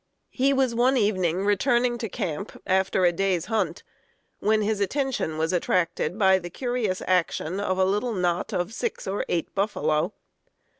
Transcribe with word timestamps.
"He 0.31 0.51
was 0.51 0.73
one 0.73 0.97
evening 0.97 1.45
returning 1.45 1.99
to 1.99 2.09
camp 2.09 2.59
after 2.65 3.05
a 3.05 3.11
day's 3.11 3.45
hunt, 3.45 3.83
when 4.39 4.63
his 4.63 4.79
attention 4.79 5.37
was 5.37 5.53
attracted 5.53 6.17
by 6.17 6.39
the 6.39 6.49
curious 6.49 7.03
action 7.05 7.59
of 7.59 7.77
a 7.77 7.85
little 7.85 8.13
knot 8.15 8.51
of 8.51 8.73
six 8.73 9.05
or 9.05 9.23
eight 9.29 9.53
buffalo. 9.53 10.13